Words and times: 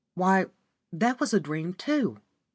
why, 0.15 0.47
that 0.91 1.19
was 1.19 1.31
a 1.31 1.39
dream 1.39 1.75
too! 1.75 2.17